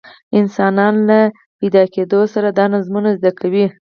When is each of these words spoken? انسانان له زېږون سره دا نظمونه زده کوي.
انسانان 0.39 0.95
له 1.09 1.19
زېږون 1.73 2.25
سره 2.33 2.49
دا 2.57 2.65
نظمونه 2.73 3.09
زده 3.19 3.31
کوي. 3.39 3.65